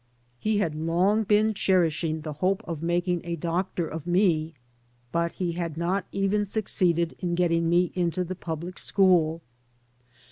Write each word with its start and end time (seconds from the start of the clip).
''He 0.39 0.57
had 0.57 0.73
long 0.73 1.25
been 1.25 1.53
cherishing 1.53 2.21
the 2.21 2.33
hope 2.41 2.63
of 2.67 2.81
making 2.81 3.21
a 3.23 3.35
doctor 3.35 3.87
of 3.87 4.07
me, 4.07 4.55
but 5.11 5.33
he 5.33 5.51
had 5.51 5.77
not 5.77 6.05
even 6.11 6.43
succeeded 6.47 7.13
in 7.19 7.35
getting 7.35 7.69
me 7.69 7.91
into 7.93 8.23
the 8.23 8.33
public 8.33 8.79
school. 8.79 9.43